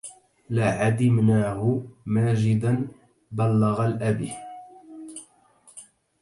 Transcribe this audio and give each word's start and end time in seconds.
لا 0.49 0.65
عدِمناه 0.71 1.81
ماجداً 2.05 2.87
بلّغ 3.31 3.85
الأب 3.85 4.27